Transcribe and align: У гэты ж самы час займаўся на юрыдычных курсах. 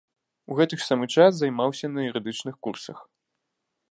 У 0.53 0.55
гэты 0.59 0.73
ж 0.79 0.85
самы 0.85 1.05
час 1.15 1.31
займаўся 1.41 1.85
на 1.97 2.01
юрыдычных 2.13 2.55
курсах. 2.69 3.07